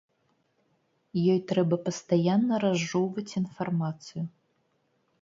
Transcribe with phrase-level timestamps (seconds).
[1.33, 4.23] Ёй трэба пастаянна разжоўваць інфармацыю.